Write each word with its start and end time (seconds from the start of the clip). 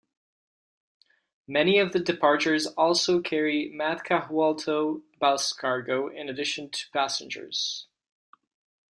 Many 1.47 1.77
of 1.77 1.91
the 1.91 1.99
departures 1.99 2.65
also 2.65 3.21
carry 3.21 3.71
Matkahuolto 3.71 5.03
bus 5.19 5.53
cargo 5.53 6.07
in 6.07 6.27
addition 6.27 6.71
to 6.71 6.89
passengers. 6.91 7.85